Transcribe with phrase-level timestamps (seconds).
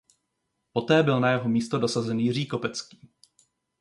[0.73, 3.09] Poté byl na jeho místo dosazen Jiří Kopecký.